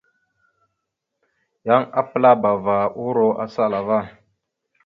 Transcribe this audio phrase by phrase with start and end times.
[1.67, 3.99] Yan apəlabava uro asala ava.